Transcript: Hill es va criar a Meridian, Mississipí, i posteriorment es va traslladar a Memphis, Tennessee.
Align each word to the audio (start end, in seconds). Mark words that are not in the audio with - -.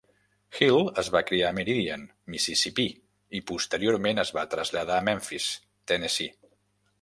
Hill 0.59 0.79
es 1.01 1.09
va 1.15 1.19
criar 1.31 1.51
a 1.51 1.55
Meridian, 1.57 2.05
Mississipí, 2.35 2.87
i 3.41 3.43
posteriorment 3.53 4.23
es 4.25 4.33
va 4.39 4.47
traslladar 4.55 4.97
a 4.97 5.05
Memphis, 5.11 5.51
Tennessee. 5.93 6.35